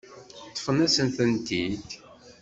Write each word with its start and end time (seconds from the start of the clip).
Ṭṭfen-asent-tent-id. 0.49 1.89